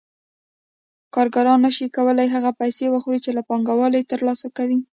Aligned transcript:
کارګران 1.15 1.59
نشي 1.65 1.85
کولای 1.95 2.27
هغه 2.35 2.51
پیسې 2.61 2.85
وخوري 2.89 3.19
چې 3.25 3.31
له 3.37 3.41
پانګوال 3.47 3.93
یې 3.97 4.09
ترلاسه 4.11 4.47
کوي 4.57 4.79